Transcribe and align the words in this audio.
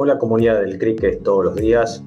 Hola 0.00 0.16
comunidad 0.16 0.60
del 0.60 0.78
cricket 0.78 1.24
todos 1.24 1.44
los 1.44 1.56
días. 1.56 2.04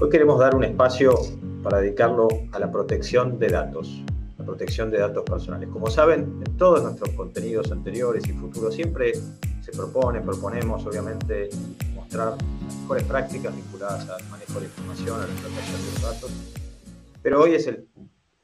Hoy 0.00 0.10
queremos 0.10 0.40
dar 0.40 0.56
un 0.56 0.64
espacio 0.64 1.14
para 1.62 1.78
dedicarlo 1.78 2.26
a 2.50 2.58
la 2.58 2.72
protección 2.72 3.38
de 3.38 3.50
datos, 3.50 4.02
la 4.36 4.44
protección 4.44 4.90
de 4.90 4.98
datos 4.98 5.22
personales. 5.22 5.68
Como 5.68 5.88
saben, 5.88 6.42
en 6.44 6.56
todos 6.56 6.82
nuestros 6.82 7.10
contenidos 7.10 7.70
anteriores 7.70 8.26
y 8.26 8.32
futuros 8.32 8.74
siempre 8.74 9.12
se 9.14 9.70
propone, 9.70 10.22
proponemos 10.22 10.84
obviamente 10.86 11.50
mostrar 11.94 12.36
las 12.66 12.76
mejores 12.80 13.04
prácticas 13.04 13.54
vinculadas 13.54 14.08
al 14.08 14.28
manejo 14.28 14.58
de 14.58 14.66
información, 14.66 15.20
a 15.20 15.26
la 15.28 15.34
protección 15.34 15.80
de 15.86 15.92
los 15.92 16.02
datos. 16.02 16.30
Pero 17.22 17.42
hoy 17.42 17.54
es 17.54 17.68
el 17.68 17.86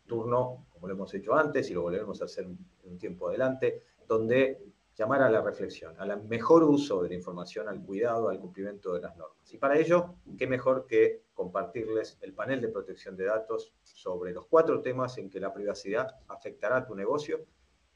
turno, 0.06 0.68
como 0.72 0.86
lo 0.86 0.94
hemos 0.94 1.12
hecho 1.12 1.34
antes 1.34 1.68
y 1.72 1.74
lo 1.74 1.82
volveremos 1.82 2.22
a 2.22 2.26
hacer 2.26 2.46
un 2.84 2.98
tiempo 2.98 3.30
adelante, 3.30 3.82
donde 4.06 4.62
llamar 5.00 5.22
a 5.22 5.30
la 5.30 5.40
reflexión, 5.40 5.94
al 5.98 6.24
mejor 6.24 6.62
uso 6.62 7.02
de 7.02 7.08
la 7.08 7.14
información, 7.14 7.66
al 7.70 7.82
cuidado, 7.82 8.28
al 8.28 8.38
cumplimiento 8.38 8.92
de 8.92 9.00
las 9.00 9.16
normas. 9.16 9.50
Y 9.50 9.56
para 9.56 9.78
ello, 9.78 10.16
qué 10.36 10.46
mejor 10.46 10.86
que 10.86 11.22
compartirles 11.32 12.18
el 12.20 12.34
panel 12.34 12.60
de 12.60 12.68
protección 12.68 13.16
de 13.16 13.24
datos 13.24 13.72
sobre 13.82 14.34
los 14.34 14.44
cuatro 14.46 14.82
temas 14.82 15.16
en 15.16 15.30
que 15.30 15.40
la 15.40 15.54
privacidad 15.54 16.16
afectará 16.28 16.76
a 16.76 16.86
tu 16.86 16.94
negocio, 16.94 17.46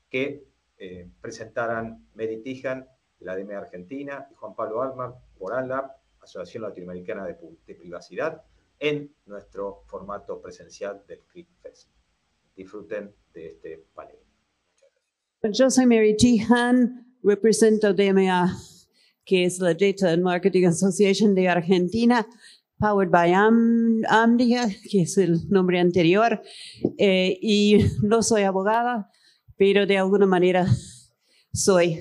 que 0.09 0.47
eh, 0.79 1.07
presentarán 1.21 2.09
Meritijan, 2.15 2.89
de 3.21 3.27
la 3.27 3.37
DM 3.37 3.55
Argentina, 3.55 4.27
y 4.31 4.35
Juan 4.35 4.55
Pablo 4.55 4.81
Almar, 4.81 5.13
por 5.39 5.53
ALAP, 5.53 5.99
Asociación 6.23 6.63
Latinoamericana 6.63 7.27
de, 7.27 7.75
Privacidad, 7.75 8.43
en 8.79 9.15
nuestro 9.27 9.83
formato 9.89 10.41
presencial 10.41 11.05
del 11.07 11.21
ClickFest. 11.21 11.91
Disfruten 12.57 13.15
de 13.35 13.49
este 13.49 13.85
panel. 13.93 14.17
Yo 15.53 15.69
soy 15.69 15.85
Mary 15.85 16.17
Jihan, 16.19 17.05
represento 17.23 17.93
DMA, 17.93 18.59
que 19.27 19.45
es 19.45 19.59
la 19.59 19.75
Data 19.75 20.11
and 20.11 20.23
Marketing 20.23 20.65
Association 20.65 21.35
de 21.35 21.49
Argentina, 21.49 22.27
powered 22.79 23.11
by 23.11 23.31
AMDIA, 23.35 24.71
que 24.91 25.03
es 25.03 25.19
el 25.19 25.47
nombre 25.51 25.81
anterior, 25.81 26.41
eh, 26.97 27.39
y 27.43 27.77
no 28.03 28.23
soy 28.23 28.45
abogada, 28.45 29.11
pero 29.59 29.87
de 29.87 29.99
alguna 29.99 30.25
manera 30.25 30.67
soy 31.53 31.99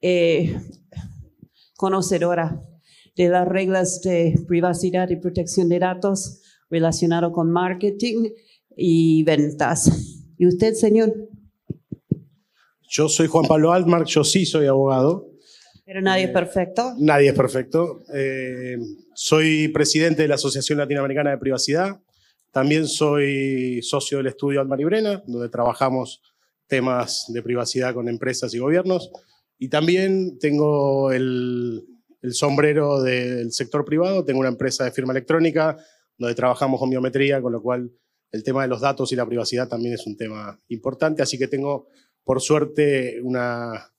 eh, 0.00 0.58
conocedora 1.76 2.64
de 3.14 3.28
las 3.28 3.46
reglas 3.46 4.00
de 4.00 4.42
privacidad 4.48 5.10
y 5.10 5.16
protección 5.16 5.68
de 5.68 5.80
datos 5.80 6.40
relacionado 6.70 7.30
con 7.30 7.50
marketing 7.50 8.30
y 8.74 9.22
ventas. 9.24 10.24
¿Y 10.38 10.46
usted, 10.46 10.72
señor? 10.72 11.31
Yo 12.92 13.08
soy 13.08 13.26
Juan 13.26 13.46
Pablo 13.46 13.72
Altmark, 13.72 14.06
yo 14.06 14.22
sí 14.22 14.44
soy 14.44 14.66
abogado. 14.66 15.26
Pero 15.86 16.02
nadie 16.02 16.24
es 16.24 16.28
eh, 16.28 16.32
perfecto. 16.34 16.94
Nadie 16.98 17.30
es 17.30 17.34
perfecto. 17.34 18.02
Eh, 18.12 18.76
soy 19.14 19.68
presidente 19.68 20.20
de 20.20 20.28
la 20.28 20.34
Asociación 20.34 20.76
Latinoamericana 20.76 21.30
de 21.30 21.38
Privacidad. 21.38 22.02
También 22.50 22.86
soy 22.86 23.80
socio 23.80 24.18
del 24.18 24.26
estudio 24.26 24.60
Almar 24.60 24.78
y 24.82 24.84
Brena, 24.84 25.22
donde 25.26 25.48
trabajamos 25.48 26.20
temas 26.66 27.24
de 27.28 27.42
privacidad 27.42 27.94
con 27.94 28.10
empresas 28.10 28.52
y 28.52 28.58
gobiernos. 28.58 29.10
Y 29.58 29.70
también 29.70 30.38
tengo 30.38 31.12
el, 31.12 31.86
el 32.20 32.34
sombrero 32.34 33.00
del 33.00 33.52
sector 33.52 33.86
privado. 33.86 34.22
Tengo 34.22 34.40
una 34.40 34.50
empresa 34.50 34.84
de 34.84 34.92
firma 34.92 35.14
electrónica 35.14 35.78
donde 36.18 36.34
trabajamos 36.34 36.78
con 36.78 36.90
biometría, 36.90 37.40
con 37.40 37.52
lo 37.52 37.62
cual 37.62 37.90
el 38.32 38.44
tema 38.44 38.60
de 38.60 38.68
los 38.68 38.82
datos 38.82 39.10
y 39.12 39.16
la 39.16 39.24
privacidad 39.24 39.66
también 39.66 39.94
es 39.94 40.06
un 40.06 40.14
tema 40.14 40.60
importante. 40.68 41.22
Así 41.22 41.38
que 41.38 41.48
tengo 41.48 41.88
por 42.24 42.40
suerte, 42.40 43.20
una, 43.22 43.92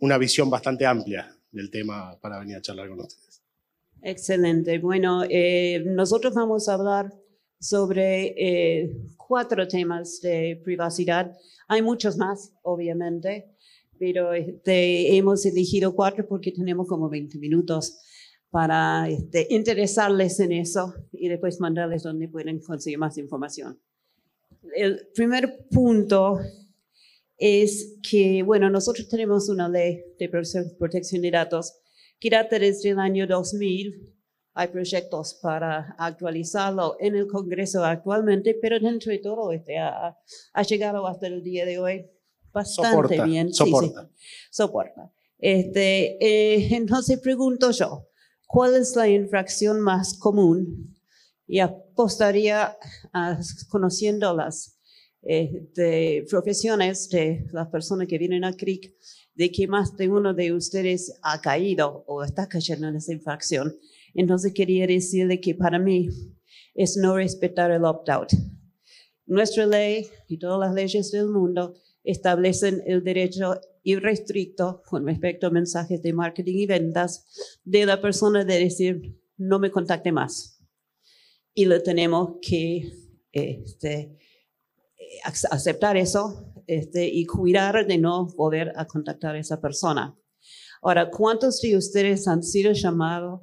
una 0.00 0.18
visión 0.18 0.50
bastante 0.50 0.86
amplia 0.86 1.34
del 1.50 1.70
tema 1.70 2.18
para 2.20 2.38
venir 2.38 2.56
a 2.56 2.62
charlar 2.62 2.88
con 2.88 3.00
ustedes. 3.00 3.42
Excelente. 4.02 4.78
Bueno, 4.78 5.22
eh, 5.28 5.82
nosotros 5.86 6.34
vamos 6.34 6.68
a 6.68 6.74
hablar 6.74 7.12
sobre 7.58 8.34
eh, 8.36 8.96
cuatro 9.16 9.66
temas 9.66 10.20
de 10.20 10.60
privacidad. 10.62 11.32
Hay 11.68 11.80
muchos 11.80 12.18
más, 12.18 12.52
obviamente, 12.62 13.56
pero 13.98 14.34
este, 14.34 15.16
hemos 15.16 15.46
elegido 15.46 15.94
cuatro 15.94 16.26
porque 16.28 16.52
tenemos 16.52 16.86
como 16.86 17.08
20 17.08 17.38
minutos 17.38 17.98
para 18.50 19.08
este, 19.08 19.46
interesarles 19.50 20.38
en 20.40 20.52
eso 20.52 20.94
y 21.12 21.28
después 21.28 21.58
mandarles 21.58 22.02
donde 22.02 22.28
pueden 22.28 22.60
conseguir 22.60 22.98
más 22.98 23.16
información. 23.16 23.80
El 24.76 25.08
primer 25.14 25.66
punto 25.70 26.38
es 27.38 27.98
que, 28.08 28.42
bueno, 28.42 28.70
nosotros 28.70 29.08
tenemos 29.08 29.48
una 29.48 29.68
ley 29.68 30.02
de 30.18 30.28
protección 30.28 31.22
de 31.22 31.30
datos 31.30 31.74
que 32.20 32.30
data 32.30 32.58
desde 32.58 32.90
el 32.90 32.98
año 32.98 33.26
2000. 33.26 34.12
Hay 34.56 34.68
proyectos 34.68 35.34
para 35.42 35.96
actualizarlo 35.98 36.96
en 37.00 37.16
el 37.16 37.26
Congreso 37.26 37.84
actualmente, 37.84 38.56
pero 38.60 38.78
dentro 38.78 39.10
de 39.10 39.18
todo 39.18 39.50
este 39.52 39.78
ha, 39.78 40.16
llegado 40.68 41.06
hasta 41.08 41.26
el 41.26 41.42
día 41.42 41.66
de 41.66 41.78
hoy 41.78 42.06
bastante 42.52 43.20
bien. 43.24 43.52
Soporta. 43.52 44.08
Sí, 44.16 44.26
soporta. 44.50 45.12
Este, 45.38 46.16
eh, 46.24 46.68
entonces 46.76 47.18
pregunto 47.20 47.72
yo, 47.72 48.08
¿cuál 48.46 48.76
es 48.76 48.94
la 48.94 49.08
infracción 49.08 49.80
más 49.80 50.16
común? 50.16 50.94
Y 51.46 51.58
apostaría 51.58 52.78
a, 53.12 53.38
conociendo 53.68 54.34
las 54.34 54.73
eh, 55.26 55.68
de 55.74 56.26
profesiones 56.28 57.08
de 57.08 57.46
las 57.52 57.68
personas 57.68 58.06
que 58.06 58.18
vienen 58.18 58.44
a 58.44 58.52
CRIC 58.52 58.94
de 59.34 59.50
que 59.50 59.66
más 59.66 59.96
de 59.96 60.08
uno 60.08 60.34
de 60.34 60.52
ustedes 60.52 61.18
ha 61.22 61.40
caído 61.40 62.04
o 62.06 62.22
está 62.22 62.48
cayendo 62.48 62.88
en 62.88 62.96
esa 62.96 63.12
infracción. 63.12 63.74
Entonces 64.14 64.52
quería 64.54 64.86
decirle 64.86 65.40
que 65.40 65.54
para 65.54 65.78
mí 65.78 66.08
es 66.74 66.96
no 66.96 67.16
respetar 67.16 67.70
el 67.70 67.84
opt-out. 67.84 68.32
Nuestra 69.26 69.66
ley 69.66 70.06
y 70.28 70.38
todas 70.38 70.60
las 70.60 70.74
leyes 70.74 71.10
del 71.10 71.28
mundo 71.28 71.74
establecen 72.04 72.82
el 72.86 73.02
derecho 73.02 73.60
irrestricto 73.82 74.82
con 74.86 75.06
respecto 75.06 75.46
a 75.46 75.50
mensajes 75.50 76.02
de 76.02 76.12
marketing 76.12 76.58
y 76.58 76.66
ventas 76.66 77.26
de 77.64 77.86
la 77.86 78.00
persona 78.00 78.44
de 78.44 78.58
decir 78.58 79.18
no 79.36 79.58
me 79.58 79.70
contacte 79.70 80.12
más. 80.12 80.60
Y 81.54 81.64
lo 81.64 81.82
tenemos 81.82 82.36
que 82.42 82.92
este, 83.32 84.16
aceptar 85.50 85.96
eso 85.96 86.52
este, 86.66 87.06
y 87.06 87.26
cuidar 87.26 87.86
de 87.86 87.98
no 87.98 88.26
volver 88.36 88.72
a 88.76 88.86
contactar 88.86 89.34
a 89.34 89.38
esa 89.38 89.60
persona. 89.60 90.16
Ahora, 90.82 91.10
¿cuántos 91.10 91.60
de 91.60 91.76
ustedes 91.76 92.28
han 92.28 92.42
sido 92.42 92.72
llamados 92.72 93.40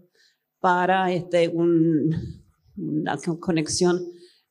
para 0.60 1.12
este, 1.12 1.50
una 1.50 3.18
conexión 3.40 4.00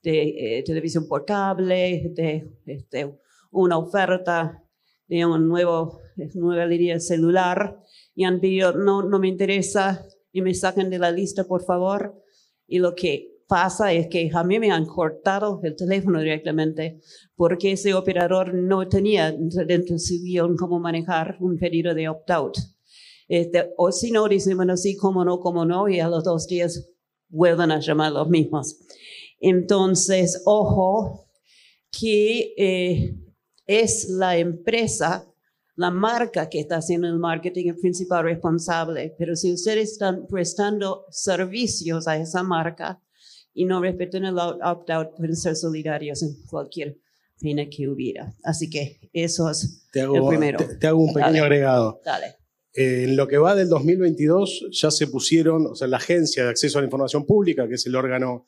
de 0.03 0.59
eh, 0.59 0.63
televisión 0.65 1.07
portable, 1.07 2.11
de 2.15 2.51
este, 2.67 3.19
una 3.51 3.79
oferta 3.79 4.63
de 5.07 5.27
una 5.27 5.39
nuevo, 5.39 6.01
nueva 6.35 6.67
línea 6.67 7.01
celular 7.01 7.81
y 8.15 8.25
han 8.25 8.41
pedido, 8.41 8.73
no, 8.73 9.03
no 9.03 9.19
me 9.19 9.29
interesa 9.29 10.07
y 10.33 10.43
me 10.43 10.55
saquen 10.55 10.91
de 10.91 10.99
la 10.99 11.11
lista, 11.11 11.45
por 11.45 11.65
favor? 11.65 12.23
Y 12.67 12.79
lo 12.79 12.95
que 12.95 13.30
pasa 13.51 13.93
es 13.93 14.07
que 14.07 14.31
a 14.33 14.45
mí 14.45 14.61
me 14.61 14.71
han 14.71 14.87
cortado 14.87 15.61
el 15.65 15.75
teléfono 15.75 16.21
directamente 16.21 17.01
porque 17.35 17.73
ese 17.73 17.95
operador 17.95 18.55
no 18.55 18.87
tenía 18.87 19.33
dentro 19.33 19.95
de 19.95 19.99
su 19.99 20.23
guion 20.23 20.57
cómo 20.57 20.79
manejar 20.79 21.37
un 21.41 21.59
pedido 21.59 21.93
de 21.93 22.09
opt-out. 22.09 22.57
Este, 23.27 23.73
o 23.77 23.91
si 23.91 24.13
no, 24.13 24.29
dicen, 24.29 24.57
bueno, 24.57 24.77
sí, 24.77 24.97
cómo 24.97 25.25
no, 25.25 25.41
cómo 25.41 25.65
no, 25.65 25.89
y 25.89 25.99
a 25.99 26.07
los 26.07 26.23
dos 26.23 26.47
días 26.47 26.93
vuelven 27.29 27.73
a 27.73 27.81
llamar 27.81 28.13
los 28.13 28.29
mismos. 28.29 28.77
Entonces, 29.41 30.43
ojo, 30.45 31.27
que 31.91 32.55
eh, 32.57 33.17
es 33.67 34.09
la 34.11 34.37
empresa, 34.37 35.27
la 35.75 35.91
marca 35.91 36.49
que 36.49 36.61
está 36.61 36.77
haciendo 36.77 37.09
el 37.09 37.19
marketing 37.19 37.71
el 37.71 37.79
principal 37.79 38.23
responsable, 38.23 39.13
pero 39.19 39.35
si 39.35 39.53
ustedes 39.53 39.91
están 39.91 40.29
prestando 40.29 41.07
servicios 41.11 42.07
a 42.07 42.17
esa 42.17 42.45
marca, 42.45 43.01
y 43.61 43.67
no 43.67 43.83
respetan 43.83 44.25
el 44.25 44.39
opt-out, 44.39 45.17
pueden 45.19 45.37
ser 45.37 45.55
solidarios 45.55 46.23
en 46.23 46.35
cualquier 46.49 46.97
pena 47.39 47.69
que 47.69 47.91
hubiera. 47.91 48.35
Así 48.43 48.71
que 48.71 49.11
eso 49.13 49.51
es 49.51 49.87
el 49.93 50.09
primero. 50.27 50.59
Te, 50.81 50.87
hago 50.87 51.03
un 51.03 51.13
pequeño 51.13 51.43
agregado. 51.43 52.01
Dale. 52.03 52.37
Eh, 52.73 53.05
en 53.05 53.17
lo 53.17 53.29
que 53.29 53.37
va 53.37 53.55
del 53.55 53.69
2022 53.69 54.69
ya 54.71 54.91
se 54.91 55.09
pusieron, 55.09 55.67
o 55.67 55.75
sea, 55.75 55.89
la 55.89 55.99
Agencia 55.99 56.43
de 56.43 56.49
Acceso 56.49 56.79
a 56.79 56.81
la 56.81 56.87
Información 56.87 57.27
Pública, 57.27 57.69
que 57.69 57.75
es 57.75 57.85
el 57.85 57.97
órgano 57.97 58.47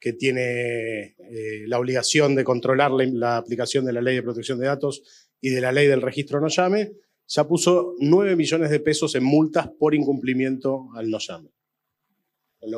que 0.00 0.14
tiene 0.14 1.14
eh, 1.18 1.64
la 1.66 1.78
obligación 1.78 2.34
de 2.34 2.44
controlar 2.44 2.90
la, 2.90 3.04
la, 3.04 3.36
aplicación 3.36 3.84
de 3.84 3.92
la 3.92 4.00
Ley 4.00 4.14
de 4.16 4.22
Protección 4.22 4.58
de 4.58 4.66
Datos 4.68 5.02
y 5.42 5.50
de 5.50 5.60
la 5.60 5.72
Ley 5.72 5.88
del 5.88 6.00
Registro 6.00 6.40
No 6.40 6.48
Llame, 6.48 6.94
ya 7.26 7.46
puso 7.46 7.96
9 7.98 8.34
millones 8.34 8.70
de 8.70 8.80
pesos 8.80 9.14
en 9.14 9.24
multas 9.24 9.68
por 9.78 9.94
incumplimiento 9.94 10.88
al 10.94 11.10
No 11.10 11.18
Llame 11.18 11.50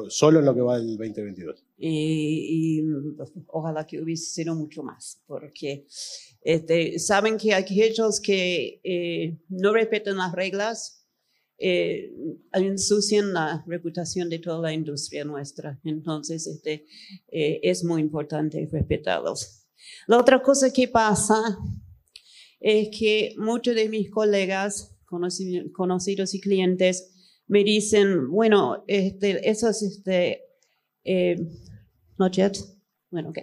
solo 0.09 0.41
en 0.41 0.45
lo 0.47 0.55
que 0.55 0.61
va 0.61 0.79
del 0.79 0.97
2022. 0.97 1.65
Y, 1.79 2.83
ojalá 3.49 3.87
que 3.87 4.01
hubiese 4.01 4.27
sido 4.27 4.55
mucho 4.55 4.83
más, 4.83 5.23
porque 5.27 5.87
este, 6.43 6.99
saben 6.99 7.37
que 7.37 7.55
aquellos 7.55 8.21
que 8.21 8.81
eh, 8.85 9.39
no 9.49 9.73
respetan 9.73 10.17
las 10.17 10.33
reglas 10.33 10.97
eh, 11.59 12.13
ensucian 12.53 13.33
la 13.33 13.65
reputación 13.67 14.29
de 14.29 14.39
toda 14.39 14.61
la 14.61 14.73
industria 14.73 15.25
nuestra. 15.25 15.81
Entonces, 15.85 16.47
este, 16.47 16.87
eh, 17.29 17.61
es 17.63 17.83
muy 17.85 18.03
importante 18.03 18.69
respetarlos. 18.71 19.67
La 20.07 20.19
otra 20.19 20.43
cosa 20.43 20.73
que 20.73 20.89
pasa 20.89 21.37
es 22.61 22.89
que 22.97 23.35
muchos 23.39 23.75
de 23.75 23.89
mis 23.89 24.11
colegas 24.11 24.93
conocidos 25.07 26.35
y 26.35 26.41
clientes 26.41 27.16
me 27.49 27.65
dicen, 27.65 28.31
bueno, 28.31 28.85
este, 28.87 29.49
esos, 29.49 29.83
este, 29.83 30.43
eh, 31.05 31.37
bueno, 33.11 33.31
ok, 33.31 33.39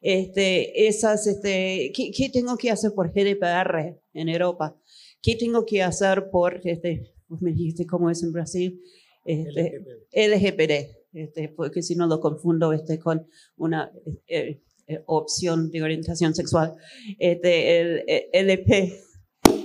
este, 0.00 0.86
esas, 0.86 1.26
este, 1.26 1.92
¿qué, 1.94 2.10
¿qué, 2.10 2.28
tengo 2.28 2.56
que 2.56 2.70
hacer 2.70 2.92
por 2.94 3.12
GDPR 3.12 4.00
en 4.12 4.28
Europa? 4.28 4.76
¿Qué 5.22 5.36
tengo 5.36 5.64
que 5.64 5.82
hacer 5.82 6.30
por, 6.30 6.60
este, 6.64 7.14
me 7.40 7.52
dijiste 7.52 7.86
cómo 7.86 8.10
es 8.10 8.22
en 8.22 8.32
Brasil? 8.32 8.80
Este, 9.24 9.82
LGPD, 10.12 11.54
porque 11.54 11.82
si 11.82 11.94
no 11.94 12.06
lo 12.06 12.20
confundo 12.20 12.72
este, 12.72 12.98
con 12.98 13.26
una 13.56 13.92
eh, 14.26 14.62
eh, 14.86 15.02
opción 15.06 15.70
de 15.70 15.82
orientación 15.82 16.34
sexual. 16.34 16.74
El, 17.18 17.40
el 17.44 18.04
LP, 18.32 19.00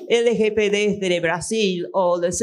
LGPD 0.09 0.99
de 0.99 1.19
Brasil 1.21 1.87
o 1.93 2.21
el 2.21 2.33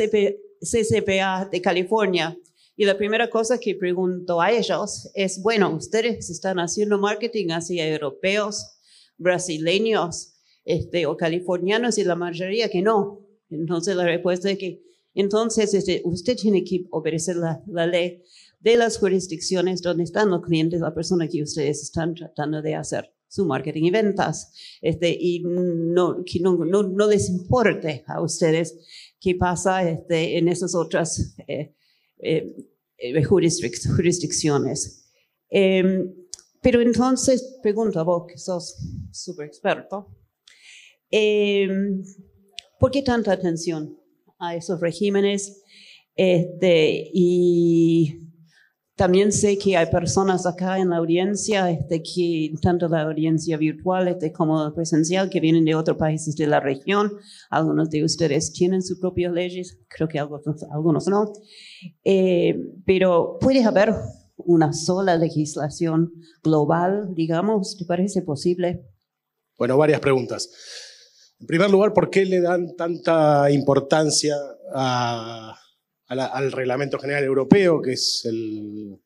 CCPA 0.61 1.49
de 1.51 1.61
California. 1.61 2.37
Y 2.77 2.85
la 2.85 2.97
primera 2.97 3.29
cosa 3.29 3.59
que 3.59 3.75
pregunto 3.75 4.41
a 4.41 4.51
ellos 4.51 5.11
es, 5.15 5.43
bueno, 5.43 5.75
ustedes 5.75 6.31
están 6.31 6.59
haciendo 6.59 6.99
marketing 6.99 7.49
hacia 7.51 7.87
europeos, 7.87 8.79
brasileños 9.19 10.35
este, 10.65 11.07
o 11.07 11.17
californianos 11.17 11.99
y 11.99 12.05
la 12.05 12.17
mayoría 12.17 12.69
que 12.69 12.83
no. 12.83 13.27
Entonces 13.51 13.97
la 13.97 14.05
respuesta 14.05 14.51
es 14.51 14.59
que 14.59 14.83
entonces 15.15 15.75
este, 15.75 16.03
usted 16.05 16.37
tiene 16.37 16.65
que 16.65 16.87
obedecer 16.91 17.37
la, 17.37 17.87
ley 17.87 18.23
de 18.61 18.77
las 18.77 18.99
jurisdicciones 18.99 19.83
donde 19.83 20.05
están 20.05 20.31
los 20.31 20.43
clientes, 20.43 20.81
la 20.81 20.95
persona 20.95 21.29
que 21.29 21.43
ustedes 21.43 21.83
están 21.83 22.15
tratando 22.15 22.63
de 22.63 22.77
hacer 22.77 23.13
su 23.29 23.45
marketing 23.45 23.85
y 23.85 23.91
ventas. 23.91 24.53
Este, 24.81 25.11
y 25.11 25.43
no, 25.45 26.25
que 26.25 26.41
no, 26.41 26.65
no, 26.65 26.83
no 26.83 27.09
les 27.09 27.29
importe 27.29 28.05
a 28.07 28.21
ustedes 28.23 28.79
qué 29.21 29.35
pasa 29.35 29.89
este, 29.89 30.39
en 30.39 30.49
esas 30.49 30.75
otras 30.75 31.35
eh, 31.47 31.75
eh, 32.19 32.57
eh 32.99 33.25
jurisdicciones. 33.25 35.11
Eh, 35.51 36.05
pero 36.63 36.81
entonces, 36.81 37.59
pregunto 37.63 38.01
a 38.01 38.03
vos, 38.03 38.27
que 38.27 38.39
sos 38.39 38.77
súper 39.13 39.47
experto, 39.47 40.09
em, 41.11 42.03
¿por 42.79 42.91
qué 42.91 43.03
tanta 43.03 43.33
atención 43.33 43.99
a 44.39 44.55
esos 44.55 44.81
regímenes? 44.81 45.63
Este, 46.15 47.11
y 47.15 48.30
también 49.01 49.33
sé 49.33 49.57
que 49.57 49.79
hay 49.79 49.87
personas 49.87 50.45
acá 50.45 50.79
en 50.79 50.91
la 50.91 50.99
audiencia, 50.99 51.71
este, 51.71 52.03
que, 52.03 52.53
tanto 52.61 52.87
la 52.87 53.01
audiencia 53.01 53.57
virtual 53.57 54.09
este, 54.09 54.31
como 54.31 54.75
presencial, 54.75 55.31
que 55.31 55.41
vienen 55.41 55.65
de 55.65 55.75
otros 55.75 55.97
países 55.97 56.37
de 56.37 56.47
la 56.47 56.61
región. 56.61 57.11
Algunos 57.49 57.89
de 57.89 58.05
ustedes 58.05 58.53
tienen 58.53 58.83
sus 58.83 59.01
propias 59.01 59.33
leyes, 59.33 59.79
creo 59.89 60.07
que 60.07 60.19
algunos, 60.19 60.63
algunos 60.65 61.09
no. 61.09 61.33
Eh, 62.05 62.55
pero 62.85 63.39
puede 63.41 63.65
haber 63.65 63.95
una 64.37 64.75
sola 64.75 65.17
legislación 65.17 66.13
global, 66.45 67.15
digamos, 67.15 67.79
¿te 67.79 67.87
parece 67.87 68.21
posible? 68.21 68.85
Bueno, 69.57 69.79
varias 69.79 70.01
preguntas. 70.01 70.51
En 71.41 71.47
primer 71.47 71.71
lugar, 71.71 71.95
¿por 71.95 72.11
qué 72.11 72.27
le 72.27 72.43
dan 72.43 72.77
tanta 72.77 73.51
importancia 73.51 74.37
a 74.75 75.57
al 76.11 76.51
Reglamento 76.51 76.99
General 76.99 77.23
Europeo, 77.23 77.81
que 77.81 77.93
es 77.93 78.25
el, 78.25 78.99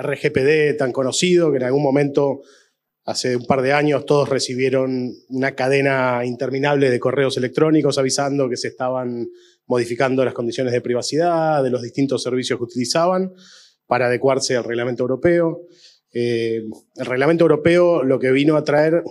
RGPD 0.00 0.76
tan 0.78 0.92
conocido, 0.92 1.50
que 1.50 1.58
en 1.58 1.64
algún 1.64 1.82
momento, 1.82 2.40
hace 3.04 3.36
un 3.36 3.44
par 3.44 3.60
de 3.60 3.72
años, 3.72 4.06
todos 4.06 4.28
recibieron 4.28 5.12
una 5.28 5.54
cadena 5.54 6.24
interminable 6.24 6.90
de 6.90 7.00
correos 7.00 7.36
electrónicos 7.36 7.98
avisando 7.98 8.48
que 8.48 8.56
se 8.56 8.68
estaban 8.68 9.28
modificando 9.66 10.24
las 10.24 10.32
condiciones 10.32 10.72
de 10.72 10.80
privacidad 10.80 11.62
de 11.62 11.70
los 11.70 11.82
distintos 11.82 12.22
servicios 12.22 12.58
que 12.58 12.64
utilizaban 12.64 13.34
para 13.86 14.06
adecuarse 14.06 14.56
al 14.56 14.64
reglamento 14.64 15.02
europeo. 15.02 15.66
Eh, 16.12 16.62
el 16.96 17.06
reglamento 17.06 17.44
europeo 17.44 18.02
lo 18.02 18.18
que 18.18 18.30
vino 18.30 18.56
a 18.56 18.64
traer 18.64 19.02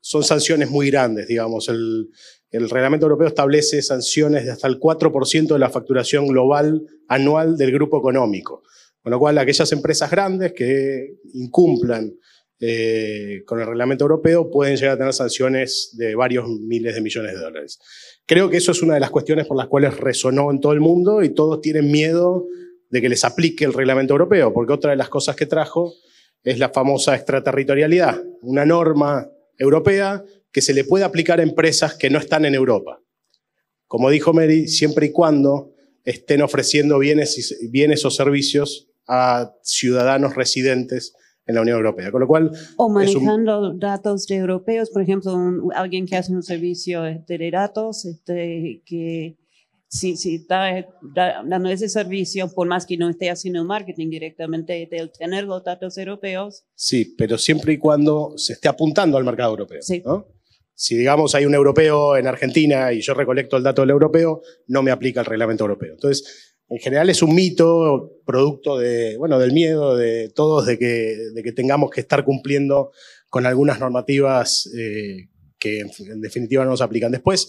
son 0.00 0.24
sanciones 0.24 0.68
muy 0.68 0.90
grandes, 0.90 1.28
digamos. 1.28 1.68
El, 1.68 2.08
el 2.54 2.70
reglamento 2.70 3.06
europeo 3.06 3.26
establece 3.26 3.82
sanciones 3.82 4.44
de 4.44 4.52
hasta 4.52 4.68
el 4.68 4.78
4% 4.78 5.48
de 5.48 5.58
la 5.58 5.70
facturación 5.70 6.28
global 6.28 6.86
anual 7.08 7.56
del 7.56 7.72
grupo 7.72 7.98
económico. 7.98 8.62
Con 9.02 9.10
lo 9.10 9.18
cual, 9.18 9.38
aquellas 9.38 9.72
empresas 9.72 10.08
grandes 10.08 10.52
que 10.52 11.16
incumplan 11.32 12.14
eh, 12.60 13.42
con 13.44 13.58
el 13.58 13.66
reglamento 13.66 14.04
europeo 14.04 14.52
pueden 14.52 14.76
llegar 14.76 14.94
a 14.94 14.98
tener 14.98 15.12
sanciones 15.12 15.96
de 15.98 16.14
varios 16.14 16.48
miles 16.48 16.94
de 16.94 17.00
millones 17.00 17.34
de 17.34 17.40
dólares. 17.40 17.80
Creo 18.24 18.48
que 18.48 18.58
eso 18.58 18.70
es 18.70 18.82
una 18.82 18.94
de 18.94 19.00
las 19.00 19.10
cuestiones 19.10 19.48
por 19.48 19.56
las 19.56 19.66
cuales 19.66 19.96
resonó 19.96 20.52
en 20.52 20.60
todo 20.60 20.72
el 20.74 20.80
mundo 20.80 21.24
y 21.24 21.30
todos 21.30 21.60
tienen 21.60 21.90
miedo 21.90 22.46
de 22.88 23.02
que 23.02 23.08
les 23.08 23.24
aplique 23.24 23.64
el 23.64 23.72
reglamento 23.72 24.14
europeo, 24.14 24.54
porque 24.54 24.72
otra 24.72 24.92
de 24.92 24.96
las 24.96 25.08
cosas 25.08 25.34
que 25.34 25.46
trajo 25.46 25.92
es 26.44 26.60
la 26.60 26.68
famosa 26.68 27.16
extraterritorialidad, 27.16 28.22
una 28.42 28.64
norma 28.64 29.28
europea 29.58 30.22
que 30.54 30.62
se 30.62 30.72
le 30.72 30.84
puede 30.84 31.04
aplicar 31.04 31.40
a 31.40 31.42
empresas 31.42 31.94
que 31.94 32.08
no 32.08 32.20
están 32.20 32.44
en 32.44 32.54
Europa. 32.54 33.02
Como 33.88 34.08
dijo 34.08 34.32
Mary, 34.32 34.68
siempre 34.68 35.06
y 35.06 35.10
cuando 35.10 35.72
estén 36.04 36.42
ofreciendo 36.42 37.00
bienes, 37.00 37.58
bienes 37.70 38.04
o 38.04 38.10
servicios 38.10 38.88
a 39.08 39.52
ciudadanos 39.62 40.36
residentes 40.36 41.12
en 41.46 41.56
la 41.56 41.62
Unión 41.62 41.76
Europea. 41.78 42.12
Con 42.12 42.20
lo 42.20 42.28
cual, 42.28 42.52
o 42.76 42.88
manejando 42.88 43.74
datos 43.74 44.28
de 44.28 44.36
europeos, 44.36 44.90
por 44.90 45.02
ejemplo, 45.02 45.36
alguien 45.74 46.06
que 46.06 46.16
hace 46.16 46.32
un 46.32 46.44
servicio 46.44 47.02
de 47.02 47.50
datos, 47.50 48.04
este, 48.04 48.80
que 48.86 49.36
si, 49.88 50.16
si 50.16 50.36
está 50.36 50.86
dando 51.12 51.68
ese 51.68 51.88
servicio, 51.88 52.48
por 52.54 52.68
más 52.68 52.86
que 52.86 52.96
no 52.96 53.10
esté 53.10 53.28
haciendo 53.28 53.64
marketing 53.64 54.08
directamente, 54.08 54.88
de 54.88 55.10
tener 55.18 55.44
los 55.44 55.64
datos 55.64 55.98
europeos. 55.98 56.62
Sí, 56.76 57.12
pero 57.18 57.38
siempre 57.38 57.72
y 57.72 57.78
cuando 57.78 58.34
se 58.36 58.52
esté 58.52 58.68
apuntando 58.68 59.16
al 59.16 59.24
mercado 59.24 59.50
europeo. 59.50 59.82
Sí. 59.82 60.00
¿no? 60.04 60.33
Si, 60.74 60.96
digamos, 60.96 61.34
hay 61.34 61.46
un 61.46 61.54
europeo 61.54 62.16
en 62.16 62.26
Argentina 62.26 62.92
y 62.92 63.00
yo 63.00 63.14
recolecto 63.14 63.56
el 63.56 63.62
dato 63.62 63.82
del 63.82 63.90
europeo, 63.90 64.42
no 64.66 64.82
me 64.82 64.90
aplica 64.90 65.20
el 65.20 65.26
reglamento 65.26 65.64
europeo. 65.64 65.92
Entonces, 65.92 66.54
en 66.68 66.78
general 66.78 67.10
es 67.10 67.22
un 67.22 67.34
mito, 67.34 68.12
producto 68.24 68.78
de, 68.78 69.16
bueno, 69.16 69.38
del 69.38 69.52
miedo 69.52 69.96
de 69.96 70.30
todos 70.30 70.66
de 70.66 70.78
que, 70.78 71.16
de 71.34 71.42
que 71.42 71.52
tengamos 71.52 71.90
que 71.90 72.00
estar 72.00 72.24
cumpliendo 72.24 72.90
con 73.28 73.46
algunas 73.46 73.78
normativas 73.78 74.70
eh, 74.76 75.28
que 75.58 75.80
en, 75.80 76.20
definitiva 76.20 76.64
no 76.64 76.70
nos 76.70 76.80
aplican. 76.80 77.12
Después 77.12 77.48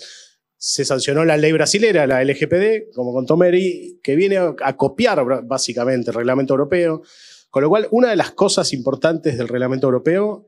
se 0.58 0.86
sancionó 0.86 1.26
la 1.26 1.38
ley 1.38 1.52
brasilera, 1.52 2.08
la 2.08 2.24
LGPD, 2.24 2.94
como 2.94 3.14
contó 3.14 3.38
Mary, 3.38 4.00
que 4.04 4.16
viene 4.16 4.38
a 4.38 4.78
copiar 4.78 5.24
básicamente 5.44 6.12
el 6.12 6.16
reglamento 6.16 6.54
europeo. 6.54 7.02
Con 7.50 7.64
lo 7.64 7.70
cual, 7.70 7.88
una 7.92 8.10
de 8.10 8.16
las 8.16 8.32
cosas 8.32 8.74
importantes 8.74 9.38
del 9.38 9.48
reglamento 9.48 9.88
europeo 9.88 10.48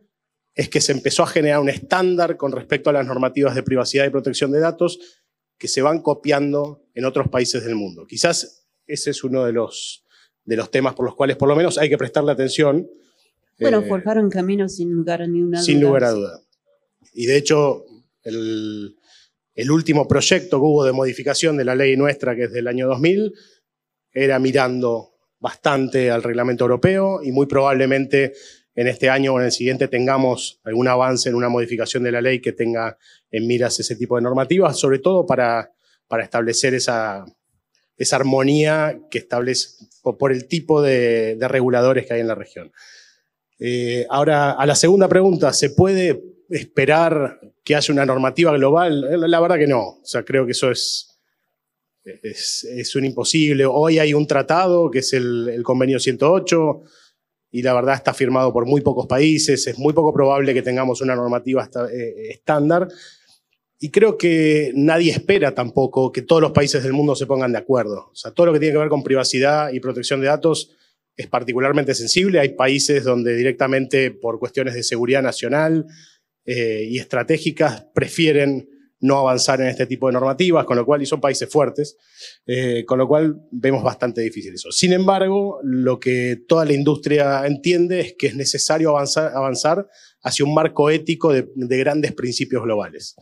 es 0.57 0.69
que 0.69 0.81
se 0.81 0.91
empezó 0.91 1.21
a 1.21 1.27
generar 1.27 1.59
un 1.59 1.69
estándar 1.69 2.35
con 2.35 2.51
respecto 2.51 2.89
a 2.89 2.93
las 2.93 3.05
normativas 3.05 3.53
de 3.53 3.61
privacidad 3.61 4.05
y 4.05 4.09
protección 4.09 4.51
de 4.51 4.59
datos 4.59 4.99
que 5.59 5.67
se 5.67 5.83
van 5.83 6.01
copiando 6.01 6.83
en 6.95 7.05
otros 7.05 7.29
países 7.29 7.63
del 7.63 7.75
mundo. 7.75 8.07
Quizás 8.07 8.67
ese 8.87 9.11
es 9.11 9.23
uno 9.23 9.45
de 9.45 9.53
los, 9.53 10.03
de 10.45 10.55
los 10.55 10.71
temas 10.71 10.95
por 10.95 11.05
los 11.05 11.15
cuales 11.15 11.37
por 11.37 11.47
lo 11.47 11.55
menos 11.55 11.77
hay 11.77 11.89
que 11.89 11.97
prestarle 11.97 12.31
atención. 12.31 12.89
Bueno, 13.59 13.81
eh, 13.81 13.87
forjaron 13.87 14.31
caminos 14.31 14.75
sin 14.75 14.91
lugar 14.91 15.21
a 15.21 15.27
ninguna 15.27 15.59
duda. 15.59 15.65
Sin 15.65 15.79
lugar 15.79 16.03
a 16.05 16.11
duda. 16.11 16.41
Y 17.13 17.27
de 17.27 17.37
hecho, 17.37 17.85
el, 18.23 18.97
el 19.53 19.71
último 19.71 20.07
proyecto 20.07 20.57
que 20.57 20.65
hubo 20.65 20.83
de 20.83 20.91
modificación 20.91 21.55
de 21.57 21.65
la 21.65 21.75
ley 21.75 21.95
nuestra, 21.95 22.35
que 22.35 22.45
es 22.45 22.51
del 22.51 22.67
año 22.67 22.87
2000, 22.87 23.31
era 24.11 24.39
mirando 24.39 25.13
bastante 25.39 26.09
al 26.09 26.23
reglamento 26.23 26.63
europeo 26.63 27.21
y 27.21 27.31
muy 27.31 27.45
probablemente 27.45 28.33
en 28.77 28.87
este 28.87 29.09
año 29.09 29.33
o 29.33 29.39
en 29.39 29.45
el 29.45 29.51
siguiente 29.51 29.87
tengamos 29.87 30.61
algún 30.63 30.87
avance 30.87 31.27
en 31.27 31.35
una 31.35 31.49
modificación 31.49 32.03
de 32.03 32.11
la 32.11 32.21
ley 32.21 32.39
que 32.39 32.53
tenga 32.53 32.95
en 33.31 33.47
miras 33.47 33.79
ese 33.79 33.95
tipo 33.95 34.15
de 34.15 34.21
normativas, 34.21 34.79
sobre 34.79 34.99
todo 34.99 35.25
para, 35.25 35.73
para 36.07 36.23
establecer 36.23 36.75
esa, 36.75 37.25
esa 37.97 38.15
armonía 38.17 38.99
que 39.09 39.17
establece 39.17 39.83
por, 40.03 40.31
el 40.31 40.47
tipo 40.47 40.83
de, 40.83 41.39
reguladores 41.41 42.05
que 42.05 42.13
hay 42.13 42.21
en 42.21 42.27
la 42.27 42.35
región. 42.35 42.71
Eh, 43.59 44.05
ahora, 44.11 44.51
a 44.51 44.65
la 44.67 44.75
segunda 44.75 45.09
pregunta, 45.09 45.51
¿se 45.53 45.71
puede 45.71 46.21
esperar 46.47 47.39
que 47.63 47.75
haya 47.75 47.91
una 47.91 48.05
normativa 48.05 48.53
global? 48.53 49.19
La 49.27 49.39
verdad 49.39 49.57
que 49.57 49.65
no. 49.65 49.81
O 49.81 50.05
sea, 50.05 50.21
creo 50.21 50.45
que 50.45 50.51
eso 50.51 50.69
es, 50.69 51.19
es, 52.03 52.95
un 52.95 53.05
imposible. 53.05 53.65
Hoy 53.65 53.97
hay 53.97 54.13
un 54.13 54.27
tratado, 54.27 54.91
que 54.91 54.99
es 54.99 55.13
el 55.13 55.61
convenio 55.63 55.99
108, 55.99 56.83
y 57.51 57.61
la 57.61 57.73
verdad 57.73 57.95
está 57.95 58.13
firmado 58.13 58.51
por 58.51 58.65
muy 58.65 58.81
pocos 58.81 59.07
países, 59.07 59.65
es 59.67 59.79
muy 59.79 59.93
poco 59.93 60.13
probable 60.13 60.53
que 60.53 60.61
tengamos 60.61 61.01
una 61.01 61.15
normativa 61.15 61.69
eh, 61.91 62.29
estándar. 62.29 62.87
y 63.79 63.89
creo 63.89 64.17
que 64.17 64.71
nadie 64.75 65.11
espera 65.11 65.53
tampoco 65.53 66.11
que 66.11 66.23
todos 66.23 66.41
los 66.41 66.51
países 66.51 66.83
del 66.83 66.93
mundo 66.93 67.15
se 67.15 67.27
pongan 67.27 67.51
de 67.51 67.59
acuerdo. 67.59 68.09
O 68.11 68.15
sea, 68.15 68.31
todo 68.31 68.47
lo 68.47 68.53
que 68.53 68.59
tiene 68.59 68.73
que 68.73 68.79
ver 68.79 68.89
con 68.89 69.03
privacidad 69.03 69.71
y 69.71 69.79
protección 69.79 70.19
de 70.19 70.27
datos 70.27 70.75
es 71.15 71.27
particularmente 71.27 71.93
sensible. 71.93 72.39
Hay 72.39 72.49
países 72.49 73.03
donde 73.03 73.35
directamente 73.35 74.11
por 74.11 74.39
cuestiones 74.39 74.73
de 74.73 74.83
seguridad 74.83 75.21
nacional 75.21 75.85
eh, 76.45 76.85
y 76.89 76.99
estratégicas 76.99 77.85
prefieren 77.93 78.69
no 78.99 79.19
avanzar 79.19 79.61
en 79.61 79.67
este 79.67 79.85
tipo 79.85 80.07
de 80.07 80.13
normativas, 80.13 80.65
con 80.65 80.77
lo 80.77 80.85
cual, 80.85 81.01
y 81.01 81.05
son 81.05 81.21
países 81.21 81.49
fuertes, 81.49 81.97
eh, 82.45 82.83
con 82.85 82.97
lo 82.97 83.07
cual 83.07 83.35
vemos 83.51 83.83
bastante 83.83 84.21
difícil 84.21 84.53
eso. 84.53 84.71
Sin 84.71 84.93
embargo, 84.93 85.59
lo 85.63 85.99
que 85.99 86.39
toda 86.47 86.65
la 86.65 86.73
industria 86.73 87.45
entiende 87.45 87.99
es 87.99 88.15
que 88.17 88.27
es 88.27 88.35
necesario 88.35 88.89
avanzar, 88.89 89.31
avanzar 89.35 89.87
hacia 90.21 90.45
un 90.45 90.53
marco 90.53 90.89
ético 90.89 91.31
de, 91.31 91.47
de 91.55 91.77
grandes 91.77 92.13
principios 92.13 92.63
globales. 92.63 93.15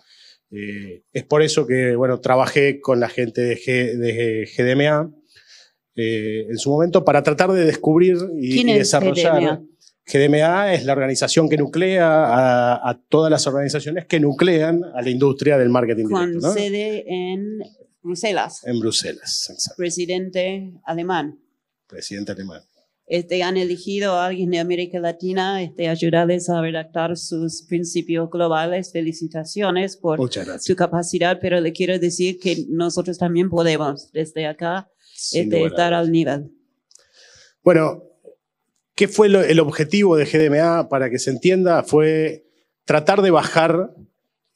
Eh, 0.52 1.04
es 1.12 1.24
por 1.26 1.42
eso 1.42 1.66
que, 1.66 1.96
bueno, 1.96 2.20
trabajé 2.20 2.80
con 2.80 3.00
la 3.00 3.10
gente 3.10 3.42
de, 3.42 4.48
GDMA 4.58 5.12
eh, 5.96 6.46
en 6.50 6.58
su 6.58 6.70
momento 6.70 7.04
para 7.04 7.24
tratar 7.24 7.52
de 7.52 7.66
descubrir 7.66 8.18
y, 8.40 8.64
desarrollar. 8.64 9.62
GDMA? 10.06 10.74
es 10.74 10.86
la 10.86 10.94
organización 10.94 11.50
que 11.50 11.58
nuclea 11.58 12.08
a, 12.76 13.00
todas 13.10 13.32
las 13.32 13.48
organizaciones 13.48 14.06
que 14.06 14.20
nuclean 14.20 14.84
a 14.94 15.02
la 15.02 15.10
industria 15.10 15.58
del 15.58 15.70
marketing 15.70 16.06
Con 16.06 16.42
sede 16.42 17.06
en 17.08 17.60
Bruselas. 18.02 18.62
En 18.66 18.80
Bruselas, 18.80 19.50
exacto. 19.50 19.78
Presidente 19.78 20.74
alemán. 20.86 21.40
Presidente 21.88 22.32
alemán 22.34 22.62
este, 23.08 23.44
han 23.44 23.58
elegido 23.58 24.14
a 24.14 24.28
alguien 24.28 24.50
de 24.50 24.60
América 24.60 25.00
Latina, 25.00 25.62
este, 25.62 25.88
ayudarles 25.88 26.50
a 26.50 26.62
redactar 26.62 27.16
sus 27.18 27.64
principios 27.64 28.30
globales. 28.30 28.92
Felicitaciones 28.92 29.96
por 29.96 30.20
su 30.60 30.76
capacidad, 30.76 31.40
pero 31.40 31.62
le 31.62 31.72
quiero 31.72 32.00
decir 32.00 32.40
que 32.40 32.66
nosotros 32.70 33.18
también 33.18 33.50
podemos 33.50 34.12
desde 34.12 34.48
acá 34.48 34.90
este, 35.32 35.66
estar 35.66 35.94
al 35.94 36.12
nivel. 36.12 36.52
Bueno, 37.64 38.04
¿qué 38.96 39.08
fue 39.08 39.28
el 39.28 39.60
objetivo 39.60 40.16
de 40.18 40.26
GDMA 40.26 40.90
para 40.90 41.10
que 41.10 41.20
se 41.20 41.30
entienda? 41.30 41.84
Fue 41.84 42.46
tratar 42.86 43.22
de 43.22 43.32
bajar 43.32 43.92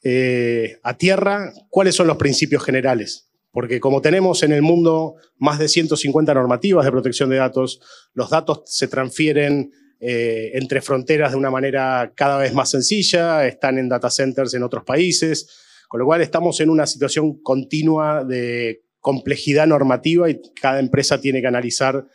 eh, 0.02 0.78
a 0.82 0.96
tierra 0.96 1.52
cuáles 1.68 1.94
son 1.94 2.06
los 2.06 2.16
principios 2.16 2.64
generales 2.64 3.30
porque 3.52 3.80
como 3.80 4.00
tenemos 4.00 4.42
en 4.42 4.52
el 4.52 4.62
mundo 4.62 5.16
más 5.38 5.58
de 5.58 5.68
150 5.68 6.34
normativas 6.34 6.84
de 6.84 6.90
protección 6.90 7.30
de 7.30 7.36
datos, 7.36 7.80
los 8.14 8.30
datos 8.30 8.62
se 8.66 8.88
transfieren 8.88 9.72
eh, 9.98 10.52
entre 10.54 10.80
fronteras 10.80 11.32
de 11.32 11.38
una 11.38 11.50
manera 11.50 12.12
cada 12.14 12.38
vez 12.38 12.54
más 12.54 12.70
sencilla, 12.70 13.46
están 13.46 13.78
en 13.78 13.88
data 13.88 14.10
centers 14.10 14.54
en 14.54 14.62
otros 14.62 14.84
países, 14.84 15.48
con 15.88 16.00
lo 16.00 16.06
cual 16.06 16.20
estamos 16.22 16.60
en 16.60 16.70
una 16.70 16.86
situación 16.86 17.42
continua 17.42 18.24
de 18.24 18.82
complejidad 19.00 19.66
normativa 19.66 20.30
y 20.30 20.40
cada 20.60 20.78
empresa 20.78 21.20
tiene 21.20 21.40
que 21.40 21.48
analizar 21.48 22.06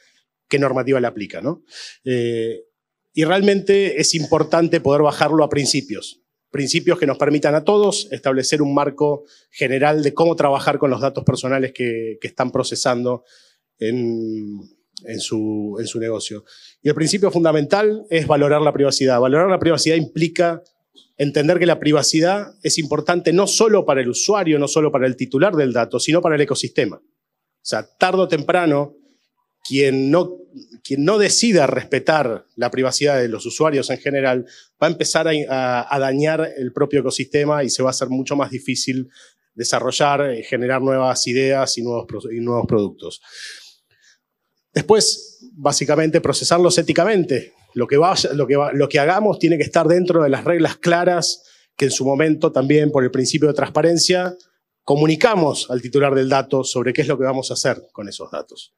qué 0.47 0.59
normativa 0.59 0.99
le 0.99 1.07
aplica. 1.07 1.41
¿no? 1.41 1.63
Eh, 2.03 2.63
y 3.13 3.23
realmente 3.23 3.99
es 3.99 4.13
importante 4.15 4.81
poder 4.81 5.01
bajarlo 5.01 5.43
a 5.43 5.49
principios 5.49 6.21
principios 6.55 6.97
que 6.97 7.05
nos 7.05 7.17
permitan 7.17 7.53
a 7.53 7.65
todos 7.65 8.07
establecer 8.11 8.61
un 8.61 8.73
marco 8.73 9.25
general 9.51 10.01
de 10.01 10.13
cómo 10.13 10.37
trabajar 10.37 10.77
con 10.77 10.89
los 10.89 11.01
datos 11.01 11.25
personales 11.25 11.73
que, 11.73 12.17
están 12.21 12.49
procesando 12.49 13.25
en, 13.77 14.61
su, 15.19 15.75
en 15.77 15.85
su 15.85 15.99
negocio. 15.99 16.45
Y 16.81 16.87
el 16.87 16.95
principio 16.95 17.29
fundamental 17.29 18.05
es 18.09 18.25
valorar 18.25 18.61
la 18.61 18.71
privacidad. 18.71 19.19
Valorar 19.19 19.49
la 19.49 19.59
privacidad 19.59 19.97
implica 19.97 20.63
entender 21.17 21.59
que 21.59 21.65
la 21.65 21.77
privacidad 21.77 22.53
es 22.63 22.77
importante 22.77 23.33
no 23.33 23.47
solo 23.47 23.85
para 23.85 23.99
el 23.99 24.07
usuario, 24.07 24.57
no 24.57 24.69
solo 24.69 24.93
para 24.93 25.07
el 25.07 25.17
titular 25.17 25.57
del 25.57 25.73
dato, 25.73 25.99
sino 25.99 26.21
para 26.21 26.35
el 26.35 26.41
ecosistema. 26.41 26.95
O 26.95 27.67
sea, 27.67 27.85
tarde 27.97 28.21
o 28.21 28.27
temprano, 28.29 28.95
quien 29.65 30.11
no, 30.11 30.37
quien 30.83 31.03
no 31.03 31.17
decida 31.17 31.65
respetar 31.65 32.45
la 32.55 32.69
privacidad 32.69 33.19
de 33.19 33.27
los 33.27 33.45
usuarios 33.45 33.89
en 33.89 33.97
general 33.97 34.45
va 34.81 34.87
a 34.87 34.91
empezar 34.91 35.27
a, 35.27 35.99
dañar 35.99 36.47
el 36.57 36.71
propio 36.71 36.99
ecosistema 36.99 37.63
y 37.63 37.69
se 37.69 37.81
va 37.81 37.89
a 37.89 37.91
hacer 37.91 38.09
mucho 38.09 38.35
más 38.35 38.51
difícil 38.51 39.09
desarrollar, 39.55 40.29
eh, 40.29 40.43
generar 40.43 40.81
nuevas 40.81 41.25
ideas 41.27 41.77
y 41.77 41.81
nuevos, 41.81 42.05
y 42.31 42.39
nuevos 42.41 42.67
productos. 42.67 43.21
Después, 44.73 45.39
básicamente, 45.53 46.21
procesarlos 46.21 46.77
éticamente. 46.77 47.53
Lo 47.73 47.87
que, 47.87 47.97
lo, 48.33 48.47
que 48.47 48.57
lo 48.73 48.89
que 48.89 48.99
hagamos 48.99 49.39
tiene 49.39 49.57
que 49.57 49.63
estar 49.63 49.87
dentro 49.87 50.23
de 50.23 50.29
las 50.29 50.43
reglas 50.43 50.77
claras 50.77 51.43
que 51.75 51.85
en 51.85 51.91
su 51.91 52.05
momento 52.05 52.51
también, 52.51 52.91
por 52.91 53.03
el 53.03 53.11
principio 53.11 53.47
de 53.47 53.53
transparencia, 53.53 54.35
comunicamos 54.83 55.69
al 55.71 55.81
titular 55.81 56.13
del 56.13 56.29
dato 56.29 56.63
sobre 56.63 56.93
qué 56.93 57.01
es 57.01 57.07
lo 57.07 57.17
que 57.17 57.25
vamos 57.25 57.51
a 57.51 57.55
hacer 57.55 57.81
con 57.91 58.07
esos 58.07 58.29
datos. 58.31 58.73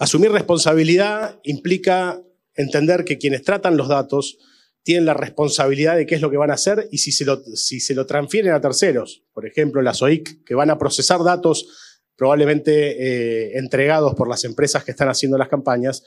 Asumir 0.00 0.32
responsabilidad 0.32 1.38
implica 1.42 2.22
entender 2.54 3.04
que 3.04 3.18
quienes 3.18 3.42
tratan 3.42 3.76
los 3.76 3.86
datos 3.86 4.38
tienen 4.82 5.04
la 5.04 5.12
responsabilidad 5.12 5.94
de 5.94 6.06
qué 6.06 6.14
es 6.14 6.22
lo 6.22 6.30
que 6.30 6.38
van 6.38 6.50
a 6.50 6.54
hacer 6.54 6.88
y 6.90 6.98
si 6.98 7.12
se 7.12 7.26
lo, 7.26 7.42
si 7.54 7.80
se 7.80 7.94
lo 7.94 8.06
transfieren 8.06 8.54
a 8.54 8.62
terceros, 8.62 9.24
por 9.34 9.44
ejemplo 9.44 9.82
las 9.82 10.00
OIC, 10.00 10.42
que 10.42 10.54
van 10.54 10.70
a 10.70 10.78
procesar 10.78 11.22
datos 11.22 12.06
probablemente 12.16 12.72
eh, 13.52 13.58
entregados 13.58 14.14
por 14.14 14.26
las 14.26 14.44
empresas 14.44 14.84
que 14.84 14.92
están 14.92 15.10
haciendo 15.10 15.36
las 15.36 15.48
campañas, 15.48 16.02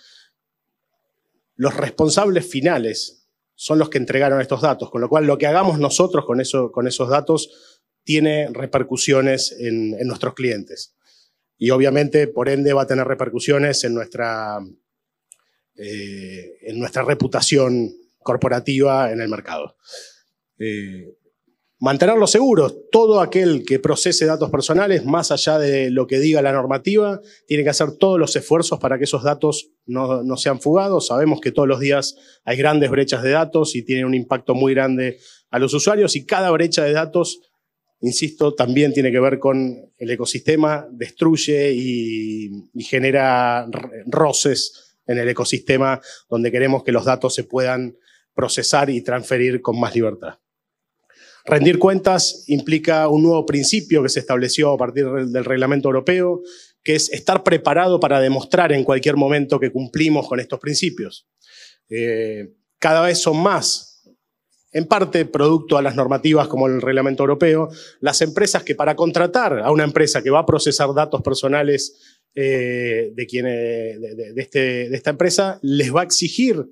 los 1.56 1.78
responsables 1.78 2.48
finales 2.48 3.28
son 3.54 3.78
los 3.78 3.92
que 3.92 4.00
entregaron 4.00 4.42
estos 4.42 4.62
datos, 4.62 4.90
con 4.90 5.02
lo 5.02 5.08
cual 5.08 5.28
lo 5.28 5.38
que 5.38 5.46
hagamos 5.46 5.78
nosotros 5.78 6.26
con, 6.26 6.42
con 6.72 6.88
esos 6.88 7.10
datos 7.10 7.84
tiene 8.04 8.50
repercusiones 8.52 9.56
en 9.60 10.08
nuestros 10.08 10.34
clientes 10.34 10.96
y 11.64 11.70
obviamente, 11.70 12.28
por 12.28 12.50
ende, 12.50 12.74
va 12.74 12.82
a 12.82 12.88
tener 12.88 13.08
repercusiones 13.08 13.86
en 13.86 13.94
nuestra, 13.94 14.60
eh, 15.78 16.58
en 16.60 16.78
nuestra 16.78 17.04
reputación 17.04 17.90
corporativa 18.20 19.14
en 19.14 19.22
el 19.22 19.30
mercado. 19.30 19.78
Eh, 20.60 21.16
mantenerlos 21.80 22.32
seguros. 22.32 22.76
Todo 22.92 23.22
aquel 23.22 23.64
que 23.66 23.80
procese 23.80 24.26
datos 24.26 24.52
personales, 24.52 25.06
más 25.06 25.32
allá 25.32 25.58
de 25.58 25.90
lo 25.90 26.06
que 26.06 26.20
diga 26.20 26.42
la 26.42 26.52
normativa, 26.52 27.22
tiene 27.48 27.64
que 27.64 27.70
hacer 27.70 27.94
todos 27.98 28.20
los 28.20 28.36
esfuerzos 28.36 28.78
para 28.78 28.98
que 28.98 29.06
esos 29.06 29.24
datos 29.24 29.70
no, 29.86 30.22
no, 30.22 30.36
sean 30.36 30.60
fugados. 30.60 31.08
Sabemos 31.08 31.40
que 31.40 31.54
todos 31.54 31.70
los 31.70 31.80
días 31.80 32.18
hay 32.44 32.58
grandes 32.58 32.92
brechas 32.92 33.24
de 33.24 33.30
datos 33.30 33.74
y 33.78 33.86
tienen 33.86 34.04
un 34.04 34.16
impacto 34.16 34.54
muy 34.54 34.74
grande 34.74 35.18
a 35.50 35.60
los 35.60 35.74
usuarios 35.74 36.18
y 36.18 36.26
cada 36.26 36.52
brecha 36.52 36.84
de 36.84 36.92
datos 36.92 37.40
insisto, 38.04 38.54
también 38.54 38.94
tiene 38.94 39.12
que 39.12 39.20
ver 39.20 39.40
con 39.40 39.92
el 39.98 40.12
ecosistema, 40.12 40.86
destruye 40.92 41.72
y, 41.74 42.52
genera 42.80 43.66
roces 44.06 44.98
en 45.08 45.20
el 45.20 45.30
ecosistema 45.30 46.02
donde 46.30 46.52
queremos 46.52 46.84
que 46.84 46.92
los 46.92 47.06
datos 47.06 47.34
se 47.34 47.46
puedan 47.46 47.98
procesar 48.34 48.90
y 48.90 49.02
transferir 49.02 49.62
con 49.62 49.80
más 49.80 49.96
libertad. 49.96 50.40
Rendir 51.46 51.80
cuentas 51.80 52.44
implica 52.48 53.08
un 53.08 53.24
nuevo 53.24 53.46
principio 53.46 54.04
que 54.04 54.10
se 54.10 54.20
estableció 54.20 54.74
a 54.74 54.78
partir 54.78 55.06
del 55.06 55.46
reglamento 55.46 55.88
europeo, 55.88 56.42
que 56.84 56.96
es 56.96 57.10
estar 57.12 57.44
preparado 57.44 58.00
para 58.00 58.20
demostrar 58.20 58.74
en 58.74 58.84
cualquier 58.84 59.16
momento 59.16 59.60
que 59.60 59.72
cumplimos 59.72 60.28
con 60.28 60.42
estos 60.42 60.60
principios. 60.60 61.28
Eh, 61.90 62.54
cada 62.80 63.02
vez 63.02 63.22
son 63.22 63.38
más 63.38 63.93
en 64.74 64.86
parte 64.86 65.26
producto 65.26 65.78
a 65.78 65.82
las 65.82 65.96
normativas 65.96 66.48
como 66.48 66.68
el 66.68 66.82
reglamento 66.82 67.24
europeo, 67.24 67.70
las 68.02 68.22
empresas 68.22 68.64
que 68.64 68.76
para 68.76 68.96
contratar 68.96 69.60
a 69.60 69.72
una 69.72 69.84
empresa 69.84 70.22
que 70.22 70.32
va 70.32 70.40
a 70.40 70.46
procesar 70.46 70.94
datos 70.94 71.22
personales 71.22 72.20
eh, 72.36 73.12
de, 73.14 73.28
quien, 73.28 73.46
de, 73.46 74.34
este, 74.36 74.90
de, 74.90 74.96
esta 74.96 75.12
empresa, 75.12 75.60
les 75.62 75.94
va 75.94 76.02
a 76.02 76.06
exigir 76.06 76.66